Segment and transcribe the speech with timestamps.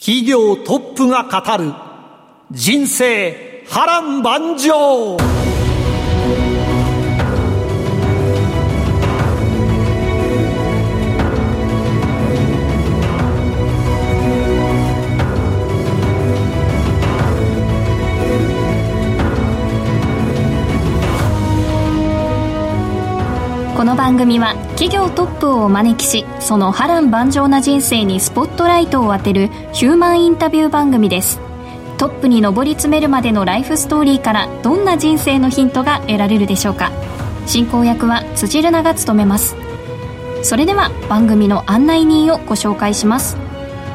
[0.00, 1.74] 企業トップが語る
[2.50, 5.18] 人生波乱万丈。
[23.76, 31.40] この番組は企業トップをお招きしその波乱万丈な人生にスポットライトを当てるヒューマンインタビュー番組です。
[31.96, 36.90] トップに上り詰めるまでのライフストーリーからどんな人生のヒントが得られるでしょうか。
[37.46, 39.56] 進行役は辻るなが務めます。
[40.42, 43.36] それでは番組の案内人をご紹介します。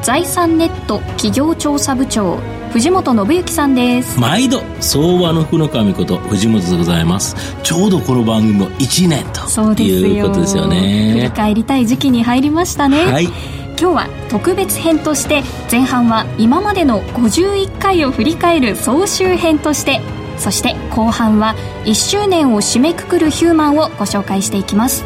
[0.02, 2.38] 財産ネット企業調査部長
[2.76, 4.20] 藤本信之さんです。
[4.20, 7.34] 毎度相場の福の神こと藤本でございます。
[7.62, 10.66] ちょうどこの番組も1年とそうですよいうことですよ。
[10.66, 13.24] ね振り返りたい時期に入りましたね、はい。
[13.24, 13.32] 今
[13.76, 20.02] 日は特別編として前半は今までの51回を振り返る総集編として
[20.36, 21.54] そして後半は
[21.86, 25.02] 1周年を締めくくるヒューマンをご紹介していきます。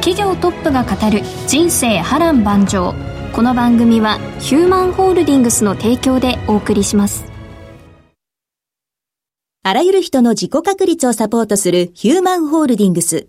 [0.00, 2.92] 企業トップが語る人生波乱万丈
[3.38, 7.24] この番組はヒューマンホールディングスの提供でお送りします
[9.62, 13.28] あらゆる人の自己確立をサポートするヒューマンホールディングス。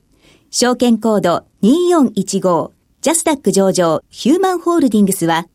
[0.49, 2.71] 証券コード2415
[3.01, 5.45] ジャスダック上場ヒューマンホールディングスは、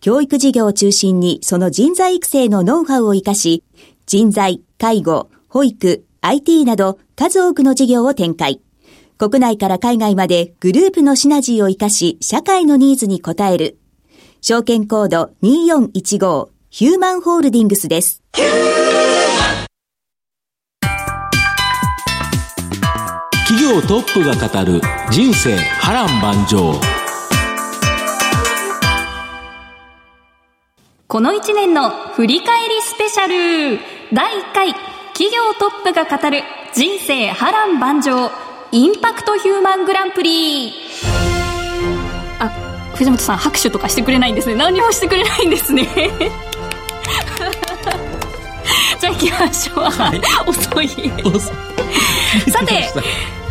[0.00, 3.64] 教育事業を中心にその人材育成のノウハウを活かし、
[4.06, 8.60] 人材、介護、保育、IT など数多くの事業を展開。
[9.18, 13.76] 国内から海外までグループのシナジーを活かし、社会のニーズに応える。
[14.46, 18.22] 証券コード2415ヒューマンホールディングスです。
[23.46, 26.74] 企業トップが語る人生波乱万丈。
[31.08, 33.80] この1年の振り返りスペシャル。
[34.12, 34.74] 第1回
[35.14, 36.42] 企業トップが語る
[36.74, 38.30] 人生波乱万丈
[38.72, 40.74] インパクトヒューマングランプリ。
[41.30, 41.33] あ
[42.94, 44.54] 藤本さん拍手とかしてくれないんですね。
[44.54, 45.86] 何もしてくれないんですね。
[49.00, 50.88] じゃあ行きましょう、遅い。
[52.50, 52.90] さて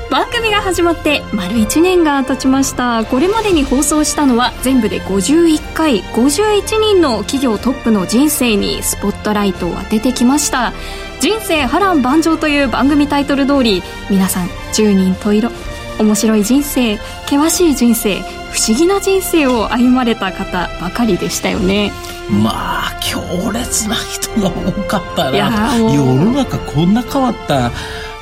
[0.10, 3.04] 番組が始まって丸1年が経ちました。
[3.06, 6.04] これまでに放送したのは全部で51回。
[6.04, 10.74] 51人の企業トップの人生にスポットライトを当ててきました。
[11.20, 15.52] 人生波乱万丈という番組タイトル通り皆さん10人十色。
[16.00, 18.22] 面白い人生険しい人生
[18.54, 21.92] 不思議な人生を歩まれた方ばかりでしたよね。
[22.30, 27.72] まあ強烈な人が多かったいやな世の中こんな変わった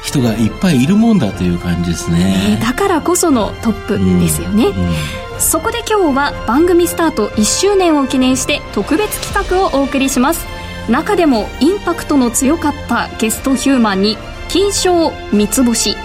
[0.01, 2.57] 人がいっぱいいるもんだという感じですね。
[2.61, 10.45] だからこそのトップですよね、うんそこで今日は番組スタート1周年を記念して特別企画をお送りします。
[10.87, 14.17] 中でもインパクトの強かったゲストヒューマンに
[14.49, 15.95] 金賞三つ星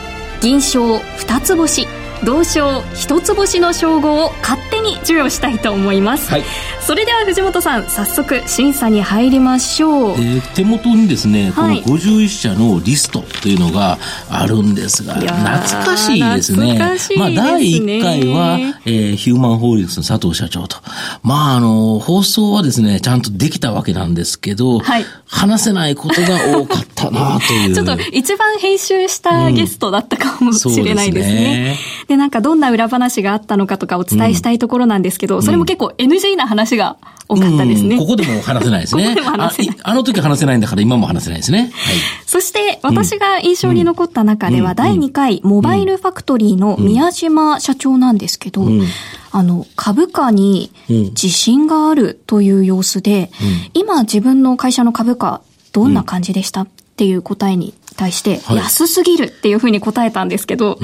[0.40, 1.86] 銀賞二つ星
[2.24, 6.44] 同賞一つ星の称号を勝手に授与したいと思います、はい
[6.86, 13.98] それでは藤本さん早速審査に入りましょう、えー手元にですね、はいこの51社のリストというのが
[14.30, 15.36] あるんですが、懐
[15.84, 16.74] かしいですね。
[16.74, 16.78] ね
[17.18, 20.76] まあ、第1回は、えーヒューマンホールディングスの佐藤社長と。
[21.22, 27.74] まあ、あの、放送はですね、ちゃんとできたわけなんですけど、はい話せないことが多かったなという。
[27.74, 31.34] ちょっと一番編集したゲストだったかもしれないですね。
[31.34, 37.96] そうですねで、なんかどんな裏話があったのかとかお伝えしたいところなんですけど、それも結構 NG な話が多かったですね。
[37.96, 38.00] うん。
[38.02, 39.16] ここでも話せないですね。
[39.18, 41.70] ここあいあの時話せないんだから今も話せないですね。
[41.72, 41.96] はい。
[42.26, 48.68] そして私が印象に残った中では、第2回モバイルファクトリーの宮島社長なんですけど、
[49.32, 53.30] あの、株価に自信があるという様子で、
[53.74, 55.40] 今自分の会社の株価
[55.72, 56.62] どんな感じでした？
[56.62, 58.56] っていう答えに対して、はい。
[58.56, 60.78] 安すぎるっていうふうに答えたんですけど、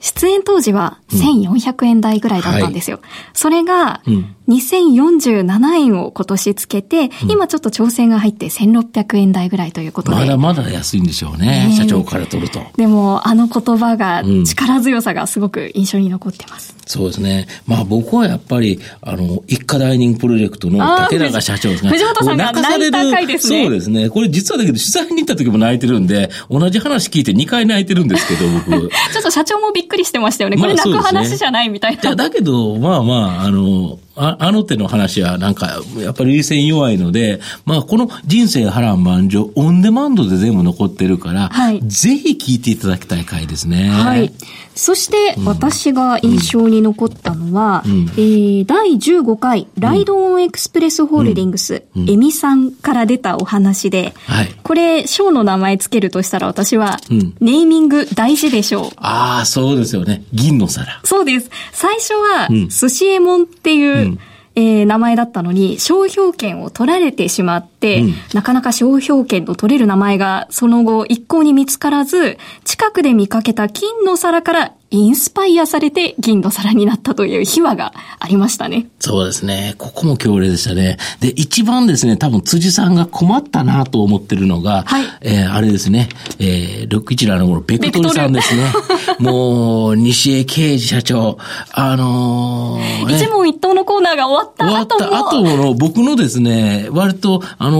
[0.00, 2.98] 出演当時は1400円台ぐらいだったんですよ。
[3.02, 4.02] はい、それが、
[4.48, 10.16] 2047円を今年つけて、うん、今ちょっと調整が入って1600円台ぐらいということで。
[10.16, 12.60] まだまだ安いんでしょうね、ね社長から取ると。
[12.76, 16.74] でも、あの言葉が、力強さがすごく印象に残ってます。
[16.76, 17.46] うん、そうですね。
[17.66, 21.90] まあ僕はやっぱり、あの、一家ダイニングプロジェクトの竹中社長ですね。
[21.90, 23.64] 藤本さんが泣いた回ですね。
[23.64, 24.10] そうですね。
[24.10, 28.88] これ実はだけど取材に行った時も泣いてるんで、同じ話聞いて2回泣いてるんですけど、僕。
[29.12, 30.56] ちょっと社長もびっくりしてましたよね。
[30.56, 32.02] これ泣く話じゃないみたいな。
[32.02, 43.88] いや、だけど、まあまあ、あの、ああの手の話はなんか、やっぱり優先弱いので、まあこの人生波乱万丈、オンデマンドで全部残ってるから、はい、ぜひ聞いていただきたい回ですね。
[43.88, 44.32] はい。
[44.80, 58.90] そして、私が印象に残ったのは、うん、えー、第15回、ライドオンエクスプレスホールディングス、うん、エミさんから出たお話で、はい、これ、賞の名前つけるとしたら私は、うん、ネーミング大事でしょう。
[58.96, 60.24] ああ、そうですよね。
[60.32, 60.98] 銀の皿。
[61.04, 61.50] そうです。
[61.72, 64.18] 最初は、寿司えもんっていう、
[64.54, 78.88] えー、名前だったのに、商標権を取られてしまって、うん、なかなか商標権の取れる名前がその後一向に見つからず、近くで見かけた金の皿からインスパイアされて銀の皿になったという秘話がありましたね。
[78.98, 79.76] そうですね。
[79.78, 80.96] ここも強烈でしたね。
[81.20, 86.08] で、一番ですね、多分辻さんが困ったなと思ってるのが、はい、えー、あれですね、
[86.40, 88.72] えー、617の頃、ベクトルさんですね。
[89.20, 91.38] もう、西江刑事社長、
[91.70, 97.78] あのー、一問一答のコーナーが終わった後終わった後の僕のですね、割と、あの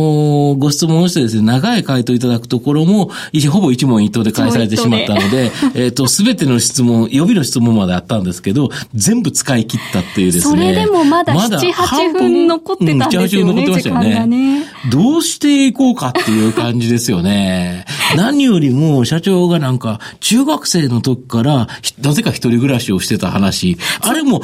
[0.55, 3.11] ー、ご質問をしてですね、長い回答いただくところも、
[3.51, 10.56] ほぼ一問一答で返されてしまったので、えっと、すべての質問予備の質問まであったんですけど、全部使い切ったっていうですね。
[10.56, 13.52] それでもまだ7、8分残ってたんですよね。
[13.52, 14.26] うん、7、8分残ってましたよね。
[14.26, 17.85] ねどうしていこうかっていう感じですよね。
[18.17, 21.69] 何よりも社長がなんか、中学生の時から、
[22.02, 24.43] なぜか一人暮らしをしてた話、あれも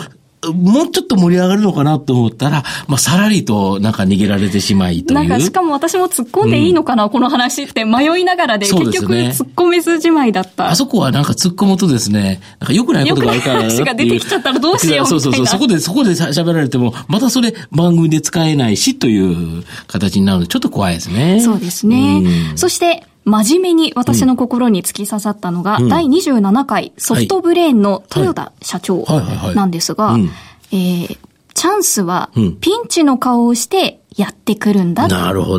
[0.52, 5.19] もうちょっと盛り上がるのかなと思ったら、まあ、さらりとなんか逃げられてしまいという。
[5.19, 10.70] なんか、しかも私も突っ込んでいいのかな、うん、この話って迷いながらで、結局突っ込めずじまいだった。
[10.70, 13.56] あそこはなんか突っ込むとですね、なんか良くないことがあるから。
[13.62, 15.46] 話が出てきちゃったらどうしようそうそうそう。
[15.46, 21.40] そこで、そこで喋られても、またそれ番組で使えないしという形になるので、ちょっと怖いですね。
[21.40, 22.22] そうですね。
[22.50, 29.05] うん、そして、真面目に私の心に突き刺さったのが、うん、第27回ソフトブレーンの豊田社長
[29.55, 30.17] なんですが、
[30.73, 31.19] えー、
[31.52, 32.31] チャンスは
[32.61, 35.08] ピンチの顔をしてやってくるんだっ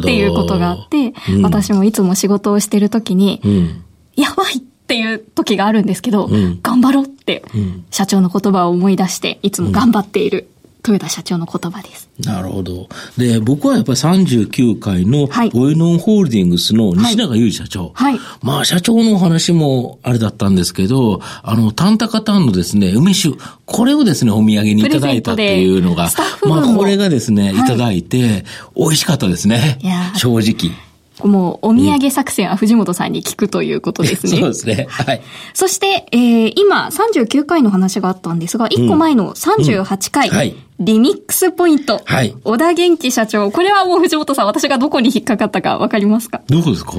[0.02, 3.84] ていうことがあって、うん、私もいつも仕事をしてる時に、うん、
[4.16, 7.44] やばいっていう時があるんですけど、うん、頑張ろうって
[7.92, 10.48] 社長の言葉を思い出していつも頑張っている
[10.92, 12.10] 豊田社長の言葉です。
[12.20, 12.88] なるほど。
[13.18, 17.92] で、僕はやっぱり39回の、はい、オエノンホールディングスの西永裕二社長。
[17.94, 18.20] はい。
[18.42, 26.10] まあ、社長のお話もあれだったんですけど、あの、タンタカタンのですね、梅酒、これをですね、お土産にいただいたっていうのが、
[26.48, 28.46] まあ、これがですね、いただいて、
[28.76, 29.80] 美味しかったですね。
[30.16, 30.87] 正直。
[31.24, 34.38] もうお土産作戦は藤本さんに聞くということですね。
[34.40, 34.86] そうですね。
[34.90, 35.22] はい。
[35.54, 42.02] そして、えー、今39回の話があったんですが、1個前の38回、うんうんはい、リミックスポイント。
[42.06, 42.36] はい。
[42.44, 43.50] 小田元気社長。
[43.52, 46.42] これはもう藤本さん、私がどこに引っかかったかわかりますか？
[46.48, 46.94] どこですか？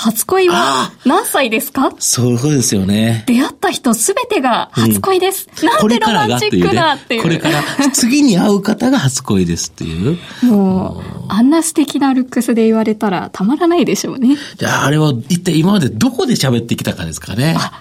[0.00, 1.90] 初恋は何歳ですか？
[1.98, 3.24] そうですよね。
[3.26, 5.48] 出会った人すべてが初恋です。
[5.60, 7.22] うん、なんてロマンチックなっていう。
[7.22, 7.62] これから、
[7.92, 10.16] 次に会う方が初恋ですっていう。
[10.46, 14.36] もう、あんな素敵なルックスで言われたらたまらないでしょうね。
[14.56, 17.56] じゃあ、あれは一体今までどこで喋ってきたかですかね。
[17.58, 17.72] あ、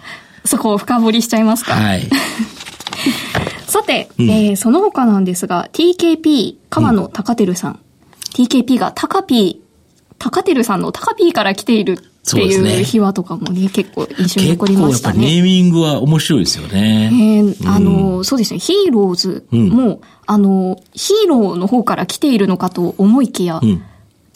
[0.44, 1.74] そこを深掘りしちゃいますか。
[1.76, 2.10] はい。
[3.68, 7.72] さて、うん、えー、その他なんですが、TKP、川野高照さん。
[7.74, 9.62] うん、TKP が高 P
[10.18, 15.20] 高照さんの高 P から来ているっていう秘話とかもね、結構印象に残りましたね。
[15.20, 17.10] ネーミングは面白いですよね。
[17.14, 23.84] えー、あの、そうですね、ヒーローズも、うん、あの、ヒーローの方から来ているのかと思いきや、うん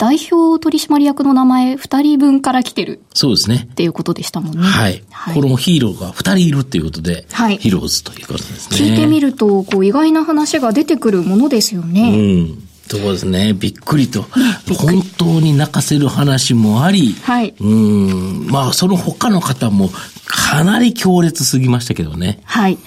[0.02, 3.02] 代表取締役の名前2人分から来てる。
[3.14, 3.68] そうですね。
[3.70, 4.66] っていうことでしたもんね。
[4.66, 5.04] はい。
[5.12, 8.76] はい、これもヒーローが2人いるっていうことで、はい、ヒーローズということですね。
[8.78, 12.18] 聞いてみると、こう意外な話が出てくるものですよね。
[12.18, 12.68] うん。
[12.88, 13.54] そうですね。
[13.54, 14.26] びっくりと。
[14.78, 17.54] 本当に泣かせる話もあり、はい。
[17.58, 18.46] うん。
[18.48, 19.90] まあ、その他の方も
[20.26, 22.40] かなり強烈すぎましたけどね。
[22.44, 22.78] はい。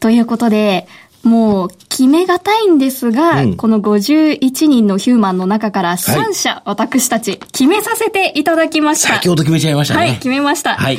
[0.00, 0.86] ということで、
[1.22, 9.14] もう決めがたいんですが、うん、この51人のヒューマンの中から3社、はい、私たち決めさせていただきました。
[9.14, 10.00] 先ほど決めちゃいましたね。
[10.00, 10.74] はい、決めました。
[10.74, 10.98] はい。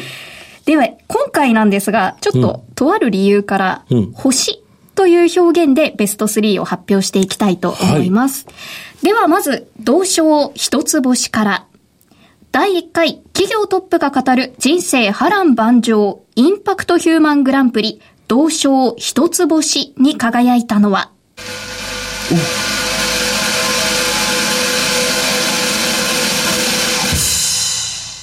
[0.66, 4.63] では、今回なんですが、ちょっと、とある理由から、うん、星
[4.96, 8.46] という表現でベスト3を発表していきたいと思います。
[8.46, 8.54] は
[9.02, 11.66] い、ではまず、同賞一つ星から。
[12.52, 21.10] 第1回、企業トップが語る人生波乱万丈、インパクトヒューマングランプリ同賞一つ星に輝いたのは？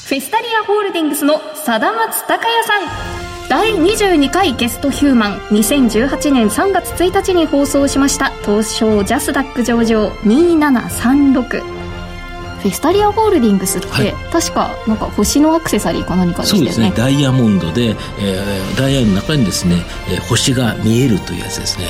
[0.07, 3.20] フェスタリアホールディングスの貞松隆也さん
[3.51, 5.39] 第22回ゲストヒューマン。
[5.49, 8.31] 2018年3月1日に放送しました。
[8.45, 10.09] 東証ジャスダック上場。
[10.23, 16.71] 2736フェスタリアホールディングスって、はい、確かなんか星のアクセサリーか何かでしたよね。
[16.73, 16.97] そうですね。
[16.97, 21.87] ダイヤモンドで、えー、ダイヤの中にですね、えー、星が見えるというやつですね。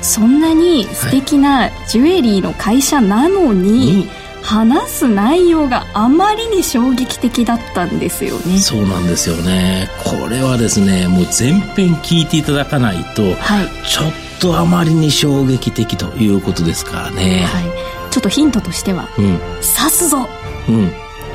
[0.00, 8.58] そんなに素敵なジュエリーの会社なのに、はい話す内容があまりに衝撃的だったんですよね。
[8.58, 9.88] そうなんですよね。
[10.04, 20.28] これはですねもう全編聞いていただかないと、はい、ちょっとあまりに衝撃的ということですからね、はい、ちょっとヒントとしては「うん、刺すぞ」
[20.68, 20.92] うん、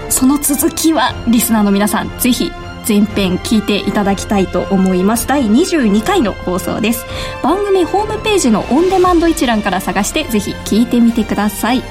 [0.09, 2.51] その続きはリスナーの皆さんぜひ
[2.87, 5.27] 前編聞いていただきたいと思います。
[5.27, 7.05] 第22回の放送です。
[7.43, 11.83] 番組ホームページのオンデマンド一覧から探してぜひ聞いてみてください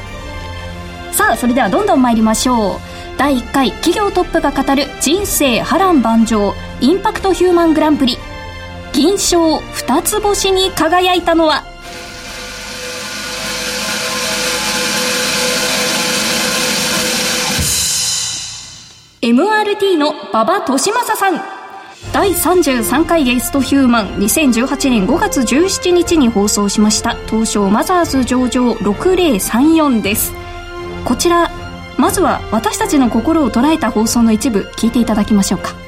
[1.12, 2.81] さあそれではどんどん参りましょう。
[3.19, 8.17] 第1回企業トップが語る人生波乱万丈インパクトヒューマングランプリ。
[8.93, 11.65] 銀賞二つ星に輝いたのは
[19.21, 21.41] 「MRT の馬場俊正さん」
[22.12, 27.17] 第33回ゲストヒューマン2018年5月17日に放送しました。
[27.27, 30.33] 東証マザーズ上場6034です。
[31.09, 31.50] こちら
[31.97, 35.88] まずは私たちの心を捉えた放送の一部聞いていただきましょうか。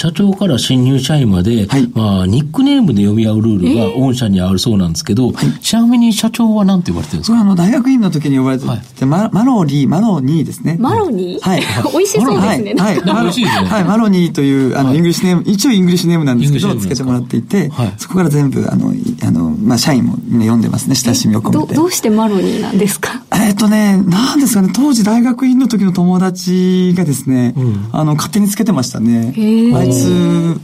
[0.00, 7.40] 社長から新入社員まで、はい、まあ、ニックネームで呼び合うルールが御社にあるそうなんですけど、はい、ちなみに社長は何て呼ばれてるんですか？
[7.40, 10.76] あの、大学院の時に呼ばれてて、はい、ママロリー、マロニーですね。
[10.78, 11.50] マロニー？
[11.50, 11.62] はい。
[11.92, 12.74] 美味しそうですね。
[12.78, 13.00] はい。
[13.00, 13.68] はい、 美味しいですね。
[13.68, 21.74] はい、マロニーという、あの、 English name、一応 English name なんですけど、つけてもらっていて、そこから全部、あの、あの、まあ、社員もみんな呼んでますね、親しみを込めて。
[21.74, 23.20] どどうしてマロニーなんですか？
[23.34, 29.34] えっとね、なんですかね、当時大学院の時の友達がですね、うん、あの、勝手につけてましたね。
[29.74, 29.87] あい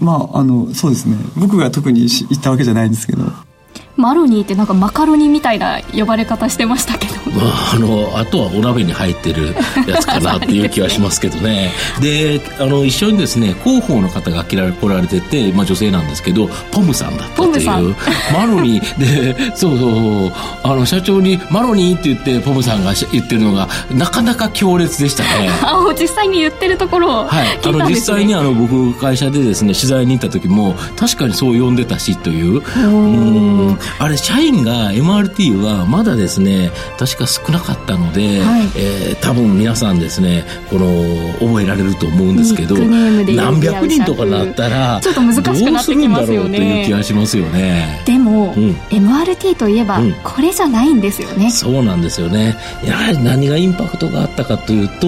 [0.00, 1.16] まあ、あの、そうですね。
[1.36, 3.24] 僕が特に行ったわけじゃないんですけど。
[3.96, 9.54] マロニーってなんかマカロニみたいな呼ばれ方してましたけど、 まあ、あのあとはお鍋に入ってる
[9.86, 11.72] やつかなっていう気はしますけどね。
[12.00, 17.96] であの一緒にですね広報の方が来られてて、まあ、女性なんですけどポムさんだったという。
[18.32, 20.32] マロニーでそうそう
[20.62, 25.50] あの社長に「マロニー」って言ってポムさんが言ってるのがなかなか強烈でしたね。
[25.62, 32.62] あ実際に言ってるところをはい、あの実際にあの僕会社でですね取材に行った時も確かにそう呼んでたしという。
[32.76, 40.86] うんあれ、社員が MRT はまだですね、確か少なかったので、はい、えー、多分皆さんですね、この、
[41.38, 46.58] 覚えられると思うんですけど、何百人とかなったら、ちょっと難しくなってきますよね。
[46.58, 48.02] という気がしますよね。
[48.04, 52.56] でも、うん、MRT といえば、これじゃないんですよね、うん、そうなんですよね。
[52.84, 55.06] やはり何がインパクトがあったかというと、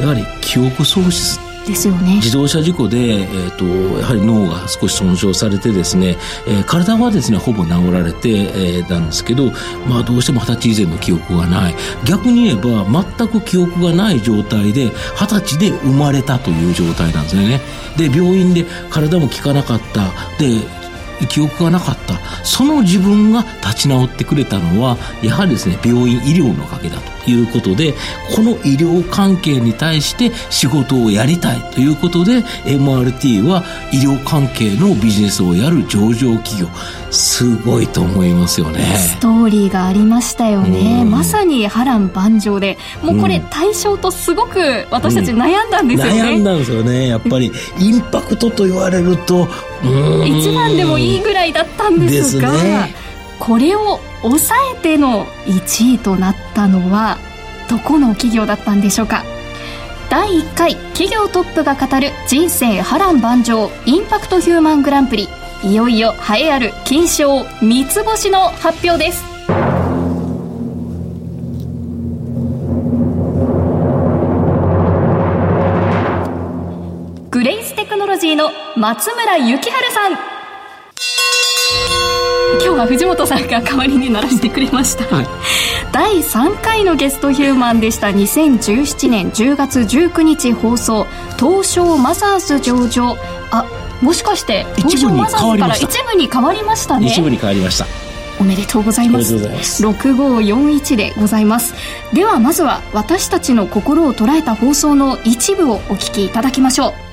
[0.00, 2.16] やはり記憶喪失ですよね。
[2.16, 3.64] 自動車事故で、えーと、
[3.98, 9.50] やはり脳が少し損傷されてですね、えー、体はですねほぼ治られて、えー、んですけど、
[9.88, 11.74] まあ、どうしても二十歳以前の記憶がない。
[12.04, 12.86] 逆に言えば
[13.18, 17.60] 全く記憶がない状態で二十歳で生まれたという状態なんですね。
[17.96, 20.12] で病院で体も効かなかった。
[20.38, 20.85] で
[21.28, 22.16] 記憶がなかった。
[22.44, 27.94] その自分が立ち直ってくれたのはやはりですね病院医療のおかげだということで
[28.34, 36.68] この医療関係に対して仕事をやりたいということで MRT は医療関係のビジネスをやる上場企業。
[37.10, 38.80] すごいと思いますよね。
[38.96, 42.76] ストーリーがありましたよね、まさに波乱万丈で。
[43.02, 47.08] もうこれ対象とすごく私たち悩んだんですよね、うん、悩んだんですよね。
[47.08, 49.48] やっぱり インパクトと言われると
[50.24, 52.94] 一番でもいいぐらいだったんですが、ね、
[53.38, 57.18] これを抑えての1位となったのは
[57.68, 59.24] どこの企業だったんでしょうか？
[60.08, 65.28] 第1回企業トップが語る人生波乱万丈インパクトヒューマングランプリ。
[65.64, 69.24] いよいよ栄えある金賞三つ星の発表です
[77.96, 80.12] クノロジーの松村幸春さん。
[80.12, 85.26] 今日は藤本さんが代わりにならしてくれました、はい、
[85.92, 88.08] 第3回のゲストヒューマンでした。
[88.08, 91.06] 2017年10月19日放送。
[91.38, 93.16] 東証マザーズ上場。
[93.50, 93.64] あ
[94.02, 97.06] もしかして東証マザーズから一部に変わりましたね。
[97.06, 97.86] 一部に変わりました。
[98.38, 99.32] おめでとうございます。
[99.32, 99.86] ます。
[99.86, 101.74] 6541でございます。
[102.12, 107.05] ではまずは私たちの心を捉えた放送の一部をお聞きいただきましょう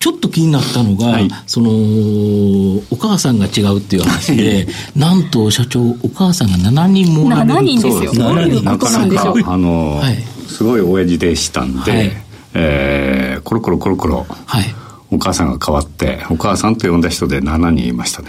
[0.00, 1.70] ちょっと気になったのが、はい、その、
[2.90, 4.66] お母さんが違うっていう話で、
[4.96, 8.12] なんと社長、お母さんが7人もられる7人ですよ。
[8.14, 9.42] どういうことなんでしょう？
[9.44, 10.16] あの、はい、
[10.48, 12.12] すごい親父でしたんで、はい、
[12.54, 14.74] えー、コロコロコロコロ、はい、
[15.10, 18.28] お母さんが変わって、お母さんと呼んだ人で7人いましたね。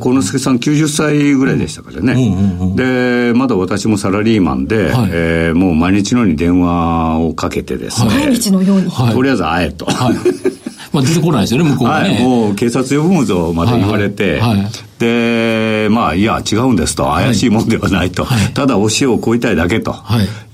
[0.00, 10.14] 幸之助さん90歳ぐらいでしたからね、うんうんうん、でまだ私もサラリーマンで、はい、えー、もう毎日のように電話をかけてですね、毎日のように、とりあえず会えと、はい。
[10.92, 12.10] まあ出てこないですよね、向こうはね。
[12.10, 14.50] はい、もう警察呼ぶぞまで言われて、はい。
[14.50, 14.58] はい。
[14.62, 18.24] はい、で、まあ、いや、違うんですと、怪しいもんではないと、
[18.54, 19.96] ただお塩をこいたいだけと、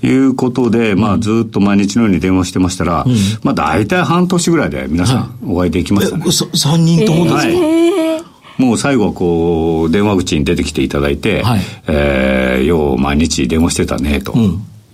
[0.01, 6.25] い、うことで、まあ、ずっと毎日のように電話してましたら、うん、まあ、大体半年ぐらいで皆さんお会いできましたね。
[6.25, 8.04] 3人ともですか、えー
[8.57, 14.33] もう最後はこう、電話口に出てきていただいて、はい、えー、よう毎日電話してたね、と。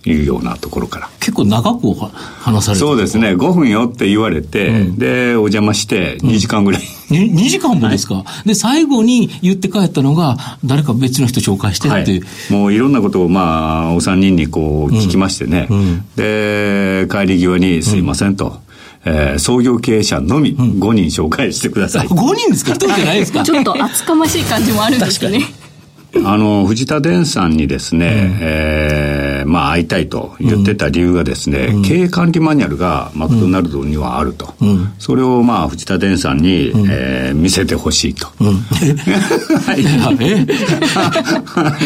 [0.04, 1.10] いうようなところから。
[1.20, 3.36] 結構長く話されてそうですね。
[3.36, 6.82] 5分よって言われて、うん、で、お邪魔して2時間ぐらい。
[7.12, 12.22] うん、2, 2時間もですか、はい、で、最後に言って帰ったのが、誰か別の人紹介してっていう。
[12.22, 15.68] はい、もういろんなことを、まあ、お三人にこう聞きましてね。
[15.70, 18.60] うん、で、帰り際にすいませんと。
[19.06, 22.08] えー、創業経営者のみ5人紹介してください。
[22.08, 23.44] うん、5人ですか ?1 人じゃないですか？
[23.44, 25.42] ちょっと厚かましい感じもあるんですね。
[26.26, 34.54] あの、藤田伝さんにですね、うん、えー、まあ会いたいと言ってた理由がですね、うん、経営管理マニュアルがマクドナルドにはあると。
[34.62, 38.28] うん、それをまあ藤田伝さんに、うん、えー、見せてほしいと。
[38.42, 38.56] うん、
[39.64, 39.86] はい。
[40.20, 40.46] え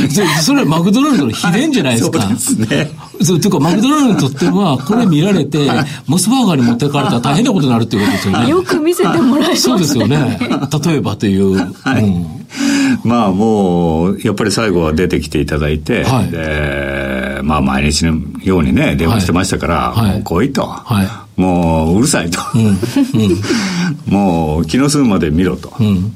[0.41, 2.22] それはマクドナルドの秘伝じゃないですか。
[2.22, 2.91] そうですね。
[3.22, 5.70] そう、というか、マクドナルドにとっては、 これ見られて、
[6.08, 8.50] モスバーガーに持ってかれたら大変なことになるっていうことですよね。
[8.50, 9.58] よく見せてもらえますね。
[9.58, 10.39] そうですよね。
[10.86, 11.55] 例えばという。
[11.82, 12.45] はい、うん
[13.05, 20.65] まあもう、やっぱり最後は出てきていただいて、はい、で、まあ毎日のようにね、電話してましたから、はい、もう来いと。
[20.65, 22.39] はい、もううるさいと。
[22.55, 22.77] うんうん、
[24.12, 25.71] もう気の済むまで見ろと。
[25.79, 26.13] うん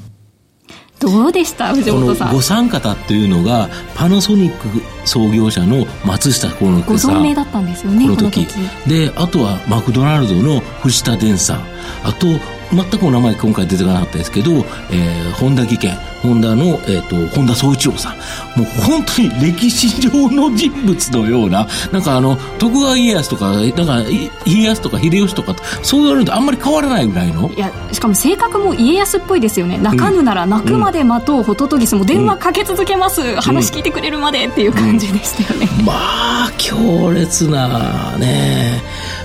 [1.00, 2.34] どうでした藤本さん？
[2.34, 4.68] ご三方っていうのが、パナソニック
[5.06, 7.12] 創業者の松下幸之さん。
[7.14, 8.46] ご存命だったんですよね、この時。
[8.86, 11.60] で、あとはマクドナルドの藤田伝さん。
[12.04, 12.26] あと、
[12.72, 18.16] 全くお名前今回出てこなかったですけど、えー、本田技研、ホンダの、えっ、ー、と、本田宗一郎さん。
[18.58, 24.02] もう本当に歴史上の人物のような、なんかあの、徳川家康とか、なんか、
[24.44, 27.50] 家康とか秀吉とか、そう言われるとあんまり変わらないぐらいの。
[27.50, 29.78] いや、しかも性格も家康っぽいですよね。
[29.78, 35.68] 泣かぬなら泣くまで待とう、ホトトギスも電話かけ続けます、うん、話聞いてくれるまでっていう感じでしたよね。
[35.78, 38.82] うん、まあ、強烈なね、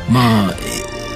[0.09, 0.53] まあ、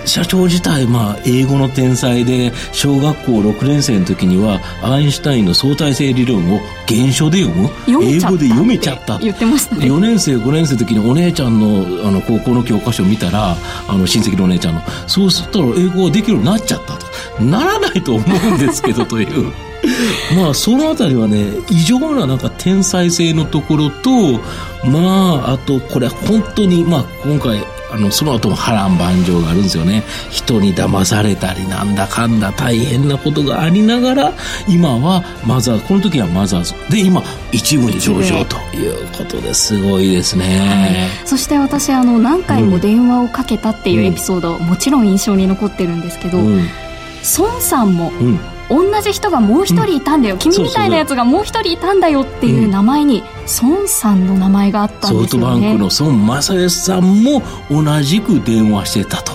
[0.10, 7.70] 社長自体、まあ、英語の天才で、小学校6年生の時には、アインシュタインの相対性理論を原書で読む？
[7.88, 9.86] 英語で読めちゃった言ってましたね。
[9.86, 13.56] 4年生、5年生の時にお姉ちゃんのあの高校の教科書を見たら、
[13.88, 17.44] あの親戚のお姉ちゃんの、そうすったら英語ができるようになっちゃったと。
[17.44, 19.54] ならないと思うんですけどという。
[20.36, 24.40] まあ、そのあたりはね、異常ななんか天才性のところと、
[24.86, 30.04] まあ、あと、これ本当に、まあ、今回、あの、その後も波乱万丈があるんですよね。
[30.30, 34.34] 人に騙されたり、なんだかんだ大変なことがありながら、
[34.68, 36.74] 今はマザーズ、この時はマザーズ。
[36.90, 40.60] で、今、一部に上場ということですごいですね。
[40.60, 46.68] はい、そして私、あの、何回も電話をかけたっていうエピソード、うん、もちろん印象に残ってるんですけど、うん、
[47.38, 53.24] 孫さんも、うん同じ人がもう一人いたんだよ、うん、君みたいなやつがもう一人いたんだよっていう名前に、
[53.64, 55.26] 孫さんの名前があったんですよね。
[55.26, 59.34] ソフトバンクの孫正義さんも同じく電話してたと。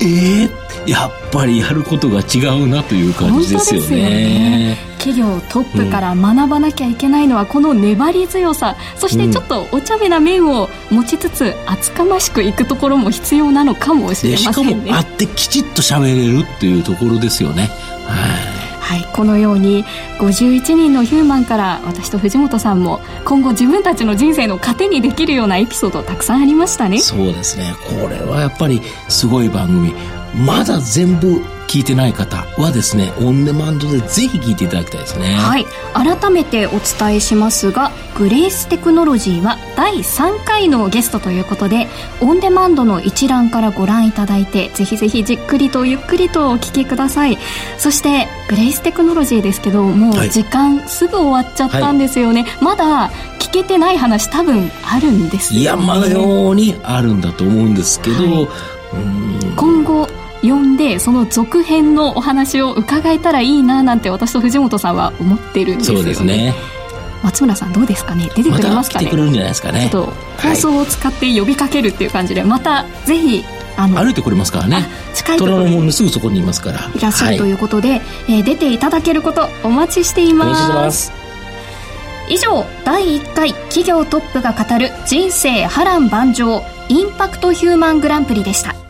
[0.00, 3.88] ええー、やっぱりやることが違うなという感じですよね。
[3.88, 14.74] よね企業トップから学ばなきゃいけないのはこの粘り強さ、うん、そしてちょっとお茶目な面を持ちつつ厚かましくいくところも必要なのかもしれませんね。
[14.74, 17.70] しかもあってきちっと喋れるっていうところですよね。
[18.86, 19.84] はい、このように
[20.18, 27.00] 51人のヒューマンから私と藤本さんも今後自分たちの人生の糧にできるようなエピソードたくさんありましたね。
[27.00, 27.74] そうですね。
[28.00, 29.92] これはやっぱりすごい番組
[30.36, 35.34] まだ全部聞いてない方はですねオンデマンドでぜひ聞いていただきたいですね。
[35.34, 35.66] はい。
[35.94, 41.88] 改めてお伝えしますがグレーステクノロジーは第3回のゲストということで
[42.20, 47.38] オンデマンドの一覧からご覧いただいてぜひぜひじっくりとゆっくりとお聞きください。
[47.78, 58.48] そしてグレーステクノロジーですけどもう時間すぐ終わっちゃったんですよね、はい、まだ聞けてない話多分あるんですよ、ね、山のようにあるんだと思うんですけど、はい、
[59.56, 60.08] 今後
[60.46, 66.02] 呼んでその続編のお話を伺えたらいいななんて私と藤本さんは思ってるんですよね。
[66.02, 66.54] そうですね。
[67.22, 68.30] 松村さんどうですかね？
[68.34, 69.88] 出てくれますかね、ま、来てくれるんじゃないですかね。
[69.90, 70.12] ちょっと
[70.48, 72.06] 放送を使って呼びかけるってい。
[72.06, 73.44] う感じで、はい、またぜひ
[73.76, 74.86] あの歩いてこれますからね。
[75.14, 76.90] 近いところにすぐそこにいますから。
[76.94, 81.12] いらっしゃるということで、はい、えー、出ていただけることお待ちしています。
[82.28, 88.85] 以上第1回企業トップが語る人生波乱万丈インパクトヒューマングランプリでした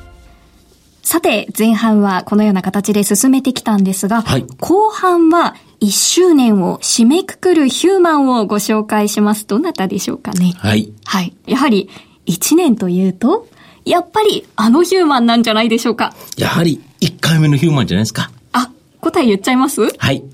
[1.07, 9.47] さて前半はこのような形で進めてきたんですが、はい、後半は1周年を締めくくるヒューマンをご紹介します。
[9.47, 10.92] どなたでしょうかねはい。
[11.05, 11.33] はい。
[11.47, 11.88] やはり
[12.27, 13.47] 1年というと、
[13.85, 18.33] やっぱりあのヒューマンなんじゃないでしょうかやはり1回目のヒューマンじゃないですか。
[18.51, 19.83] あ、答え言っちゃいます？
[19.83, 20.25] はい。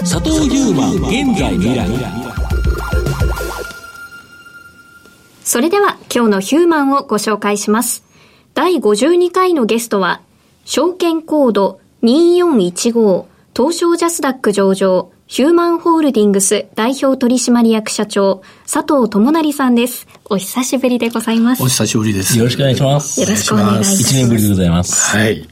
[0.00, 0.96] 佐藤ヒューマン
[1.32, 1.88] 現在未来。
[5.42, 8.04] それでは今日のヒューマンをご紹介します。
[8.54, 10.20] 第52回のゲストは、
[10.64, 13.24] 証券コード2415
[13.56, 20.06] 東証ジャスダック上場ヒューマンホールディングス代表取締役社長佐藤智成さんです。
[20.26, 21.62] お久しぶりでございます。
[21.62, 22.36] お久しぶりです。
[22.36, 23.20] よろしくお願いします。
[23.20, 24.02] よろしくお願いします。
[24.02, 25.16] 一年ぶりでございます。
[25.16, 25.48] はい。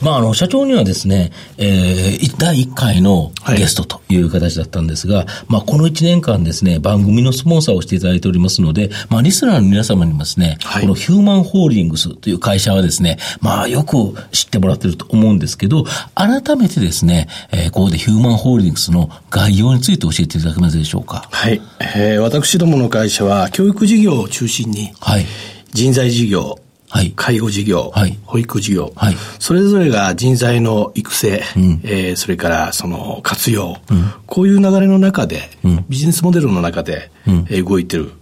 [0.00, 21.28] まあ、あの、社長にはですね、えー、第1回のゲストという形だったんですが、はい、まあ、この1年間ですね、番組のスポンサーをしていただいておりますので、まあ、リスナーの皆様にもですね、はい、このヒューマンホールディングスという会社はですね、まあ、よく知ってもらってると思うんですけど、改めてですね、えー、ここでヒューマンホールディングスの概要について教えていただけますでしょうか？
[21.30, 21.60] はい。
[21.96, 25.26] えー、私どもの会社は、教育事業を中心に、はい。
[25.72, 26.58] 人材事業、
[26.94, 38.12] はい、介護事業、はい、保育事業、はい、それぞれが人材の育成、うん、えー、それからその活用、うん、こういう流れの中で、うん、ビジネスモデルの中で、うん、えー、動いてる、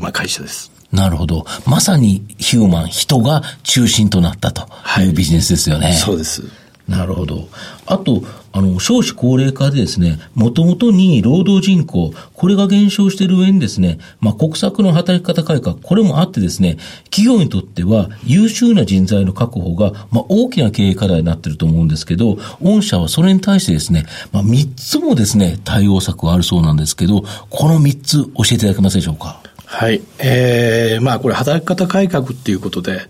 [0.00, 0.72] まあ、会社です。
[0.90, 1.44] なるほど。
[1.66, 4.66] まさにヒューマン、人が中心となったと
[5.00, 5.92] いうビジネスですよね。
[5.92, 6.42] そうです。
[6.88, 7.48] なるほど。
[7.86, 16.76] あと、あの、少子高齢化でですね、もともとに労働人口、これが減少している上にですね、まあ、国策の働き方改革、これもあってですね、
[17.10, 29.40] 企業にとっては優秀な人材の確保が、まあ、大きな経営課題になっていると思うんですけど、御社はそれに対してですね、まあ、3つもですね、対応策があるそうなんですけど、この3つ教えていただけますでしょうか？
[29.66, 30.02] はい。
[30.18, 33.00] ええー、まあ、これ働き方改革っていうことで、うん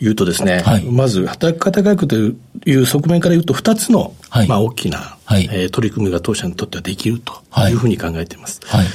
[0.00, 2.32] 言うとですね、はい、まず働き方改革とい
[2.74, 8.60] う側面から言うと、二つの、はい、まあ大きな、はい、えー、取り組みが当社にとってはできるというふうに考えています。
[8.64, 8.86] はい。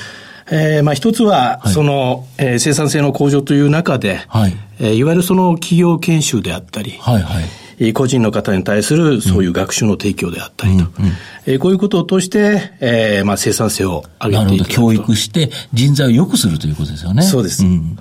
[0.51, 4.57] えー、まあ一つは、その、えー、生産性の向上という中で、はい。
[4.79, 7.41] えー、いわゆるその企業研修であったり、はいは
[7.79, 11.11] い、個人の方に対するそういう学習の提供であったりと、うんうん、
[11.45, 17.21] えー、こういうことを通して、えー、まあ生産性を上げていく教育して人材を良くするということですよね。
[17.21, 17.63] そうです。
[17.63, 17.97] うん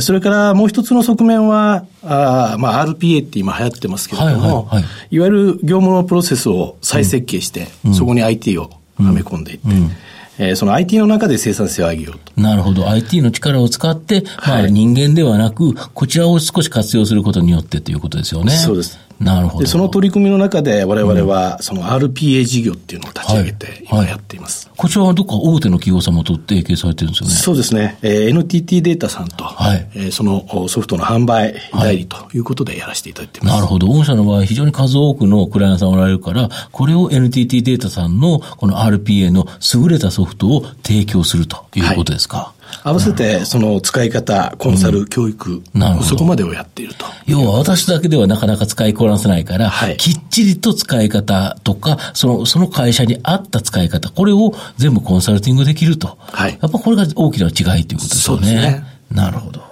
[0.00, 9.90] それからもう一つの側面は、あまあ RPA って今流行ってますけれども、はいはいはい、いわゆる業務のプロセスを再設計して、うん、そこに IT をはめ込んでいって、うん
[10.38, 12.40] えー、その IT の中で生産性を上げようと。
[12.40, 12.88] なるほど。
[12.88, 18.50] IT の力を使って、まあ人間ではなく、こちらを少し活用することによってということですよね。
[18.52, 18.98] そうです。
[19.24, 19.64] なるほど。
[19.64, 27.34] で、その取り組みの中で我々は、その RPA 事業っていうのを立ち上げて、今やっています、はいはい、こちらはどっか大手の企業様と提携されてるんですよね。
[27.34, 27.98] そうですね。
[28.02, 33.54] えー、NTT データさんと、はい、えー、そのソフトの販売代理ということでやらせていただいてます。
[33.54, 33.86] なるほど。
[33.86, 42.53] 御社の場合、非常に数多くのクライアントさんおられるから、これを NTT データさんのこの RPA の優れたソフトを提供するということですか。
[42.82, 45.62] 合わせて、その使い方、コンサル、教育、
[46.02, 47.06] そこまでをやっていると。
[47.26, 56.18] 要は私だけではなかなか使いこなせないから、はい、きっちりと使い方とか、その、その会社に合った使い方、これを全部コンサルティングできると。
[56.20, 56.58] はい。
[56.60, 58.54] やっぱこれが大きな違いということですよね。
[58.54, 58.84] ね。
[59.10, 59.62] なるほど。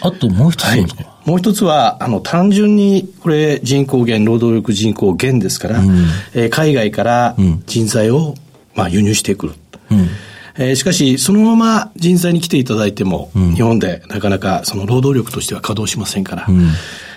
[0.00, 0.86] あともう一つ、はい、
[1.24, 8.34] もう一つは、あの、単純に、これ、人口減、労働力人口減ですから、うん、えー、海外から人材を、
[8.74, 9.54] まあ、輸入してくる。
[9.92, 10.08] うん
[10.58, 16.68] えー、しかし、そのまま人材に来ていただいても、うん、日本でなかなかその労働力としては稼働しませんから、うん、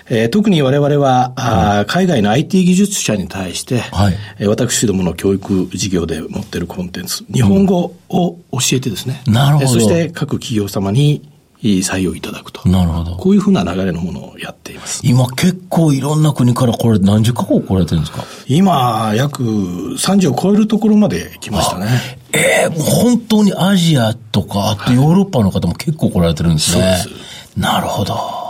[0.08, 9.68] えー、特に我々は、あ海外の IT 技術者に対して、はい、えー、私どもの教育事業で持っているコンテンツ、日本語を教えてですね、なるほど。
[9.68, 11.28] そして各企業様に
[11.62, 12.68] 採用いただくと。
[12.68, 13.16] なるほど。
[13.16, 15.00] こういうふうな流れのものをやっています。
[15.04, 18.24] 今結構いろんな国からこれ何十カ国来られてるんですか？
[18.48, 22.18] 今、約30を超えるところまで来ましたね。
[22.32, 26.82] ええー、もう本当にアジアとか、あとヨーロッパの方も結構来られてるんですね。
[26.82, 27.58] はい、そうです。
[27.58, 28.42] なるほど。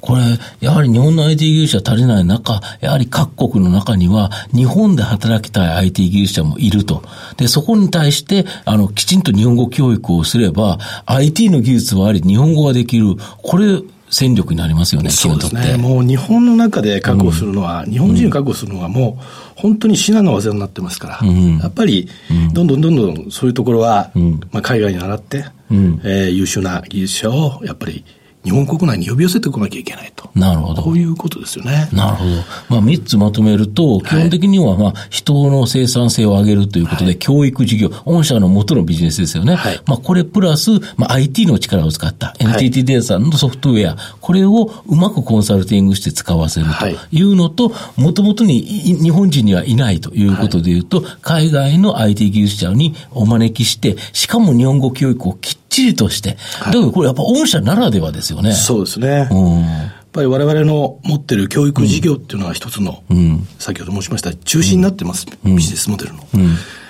[0.00, 0.22] これ、
[0.60, 7.02] やはり日本の IT 技術者足りない中、やはり各国の中には、日本で働きたい IT 技術者もいると。
[7.36, 13.16] で、そこに対して、あの、きちんと日本語教育をすれば、IT の技術はあり、日本語ができる。
[13.42, 15.76] これ、戦力になりますよね、そうですね。
[15.76, 19.24] もう日本の中で確保するのは、うん、日本人を確保するのはもう、
[19.60, 22.08] 本当に至難の技になってますから、うん、やっぱり、
[22.52, 24.10] どんどんどんどんそういうところは、
[24.52, 28.04] まあ、海外に習って、うん、えー、優秀な技術者を、やっぱり、
[28.44, 30.30] 日本国内に呼び寄せてこなきゃいけないと。
[30.34, 30.82] なるほど。
[30.82, 31.88] こういうことですよね。
[31.92, 32.30] なるほど。
[32.68, 39.56] まあ、三つまとめると、基本的には、まあ、人の生産性を上げるということで、はい、教育事業、御社の元のビジネスですよね。
[39.56, 58.52] はい、まあ、これプラス、まあ、IT の力を使った NTT データのソフトウェア、これをうまくコンサルティングして使わせるというのと、もともとに日本人にはいないということでいうと、海外の IT 技術者にお招きして、しかも日本語教育をきっちりとして、だけどこれやっぱ御社ならではですよね。
[58.52, 59.28] そうですね。
[59.30, 66.26] うんやっぱり我々の持ってる教育事業っていうのは一つの、うん、先ほど申しました中心になってます、うん、ビジネスモデルの。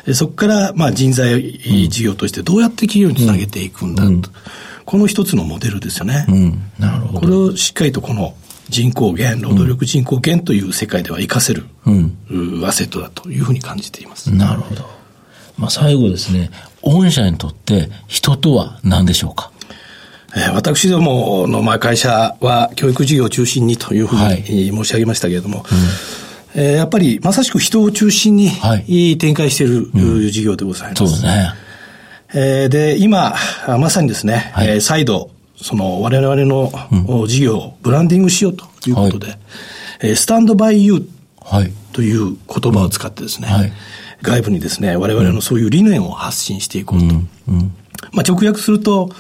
[0.07, 4.31] うん、そこからまあ人材事業としてどうやって企業につなげていくんだと。
[4.87, 6.25] この一つのモデルですよね。
[6.79, 7.21] なるほど。
[7.21, 8.35] これをしっかりとこの
[8.71, 14.35] 人口減、労働力人口減という世界では活かせる、うん、アセットだというふうに感じています。
[14.35, 15.00] なるほど。
[15.61, 16.51] まあ最後ですね、
[16.83, 19.53] 御社にとって人とは何でしょうか？
[20.35, 24.17] えー、私どものまあ会社は教育事業を中心にというふう
[24.51, 25.65] に申し上げましたけれども、は
[26.57, 28.51] いうん、えー、やっぱりまさしく人を中心に
[29.19, 30.99] 展開している、はい、事業でございます。
[30.99, 31.53] そうですね。
[32.33, 33.35] えー、で、今、
[33.67, 36.73] まさにですね、はい、えー、再度、その我々の
[37.27, 39.39] 事業をブランディングしようということで、はい、
[40.03, 41.07] えー、スタンドバイユー
[41.93, 43.73] という言葉を使ってですね、はい、
[44.23, 47.15] 外部にですね、我々のそういう理念を発信していこうと。
[48.13, 49.11] まあ直訳すると、うん。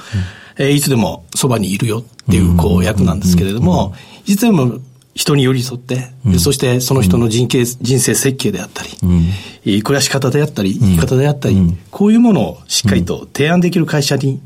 [0.60, 3.94] えー、いつでもそばにいるよっていう、こう、役なんですけれども、
[4.26, 4.78] いつでも
[5.14, 14.40] 人に寄り添って、うん、そしてその人の人形、人生設計であったり、うん、暮らし方であったり、生き方であったり、うん、こういうものをしっかりと提案できる会社に,、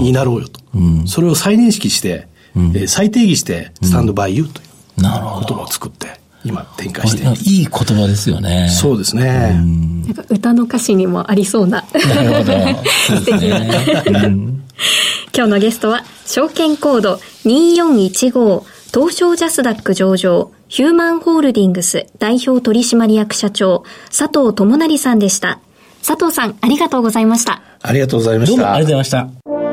[0.00, 0.60] になろうよと。
[1.06, 4.66] それを再認識して、うん、えー、再定義して、スタンドバイユーという
[4.98, 8.68] 言葉を作って、今展開していい言葉ですよね。
[8.68, 9.60] そうですね。
[10.06, 11.84] なんか歌の歌詞にもありそうな。
[11.92, 12.52] なるほど。
[13.18, 13.58] 素敵な。
[15.36, 18.62] 今日のゲストは、証券コード2415
[18.94, 25.60] 東証ジャスダック上場ヒューマンホールディングス代表取締役社長佐藤智成さんでした。
[26.06, 27.60] 佐藤さん、ありがとうございました。
[27.82, 28.56] ありがとうございました。
[28.56, 29.65] どうもありがとうございました。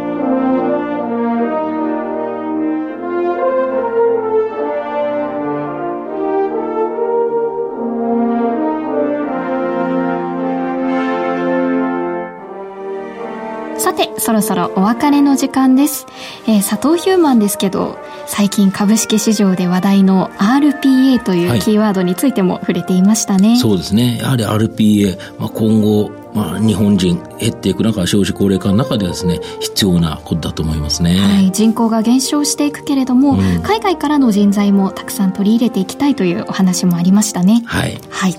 [14.34, 16.08] そろそろお別れの時間です、
[16.48, 31.16] えー、佐藤ヒューマンですけど最近株式市場で話題の RPA というキーワードについても触れていましたね、はい、そうですねやはり RPA、まあ、今後まあ、日本人減っていく中、少子高齢化の中ではですね、必要なことだと思いますね。
[31.16, 37.62] はい、人口が減少していくけれども、うん、海外からの人材もたくさん取り入れていきたいというお話もありましたね。
[37.68, 38.00] はい。
[38.10, 38.36] はい。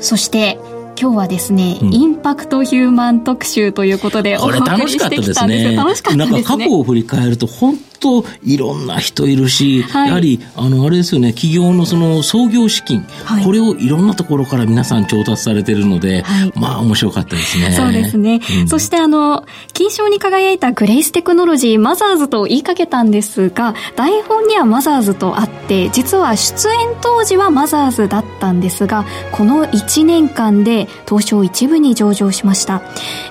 [0.00, 0.58] そして、
[0.98, 5.76] 今日はですね、うん、インパクトヒューマン特集ということでお送りしてきたんですよ。
[5.76, 6.32] 楽しかったですね。
[6.32, 17.72] なんか過去を振り返ると本といろんな人いるし、はい、やはり、あの、あれですよね、企業のその創業資金、はい、これをいろんなところから皆さん調達されてるので、はい、まあ面白かったですね。
[17.72, 18.40] そうですね。
[18.60, 32.82] うん、そしてあの、金賞に輝いたグレイステクノロジーマザーズと言いかけたんですが、台本にはマザーズとあって、実は出演当時はマザーズだったんですが、この1年間で東証一部に上場しました。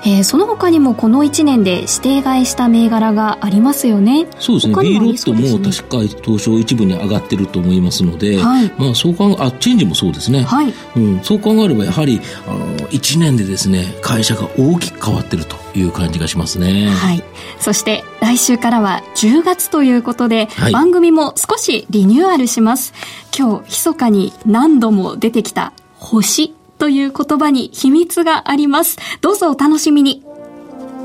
[0.04, 4.28] えー、その他にもこの1年で指定買いした銘柄がありますよね。
[4.40, 4.90] そうそうですね。
[4.90, 10.44] B ロットも確か東証一部に上がってると思いますので、はい、まあそう考え、あ、チェンジもそうですね。
[10.44, 10.74] はい。
[10.96, 16.90] うん、そう考えればやはり、あの、1年でですね、会社が大きく変わってるという感じがしますね。
[16.90, 17.24] はい。
[17.60, 22.94] そして来週からは10月ということで、はい、番組も少しリニューアルします。
[23.38, 28.98] 今日、密かに何度も出てきた星という言葉に秘密があります。
[29.22, 30.24] どうぞお楽しみに。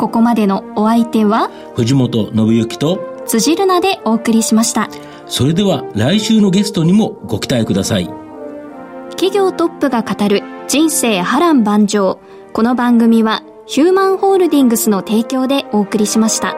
[0.01, 4.91] ここまでのお相手は藤本信之と辻るなでお送りしました。
[5.29, 8.11] それでは来週のゲストにもご期待ください。
[9.11, 12.19] 企業トップが語る人生波乱万丈。
[12.53, 16.57] この番組はヒューマンホールディングスの提供でお送りしました。